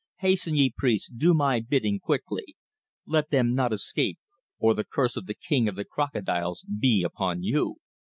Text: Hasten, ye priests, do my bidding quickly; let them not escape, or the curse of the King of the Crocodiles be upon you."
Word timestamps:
Hasten, 0.21 0.55
ye 0.55 0.73
priests, 0.75 1.11
do 1.15 1.31
my 1.35 1.59
bidding 1.59 1.99
quickly; 1.99 2.55
let 3.05 3.29
them 3.29 3.53
not 3.53 3.71
escape, 3.71 4.17
or 4.57 4.73
the 4.73 4.83
curse 4.83 5.15
of 5.15 5.27
the 5.27 5.35
King 5.35 5.67
of 5.69 5.75
the 5.75 5.85
Crocodiles 5.85 6.63
be 6.65 7.03
upon 7.03 7.43
you." 7.43 7.75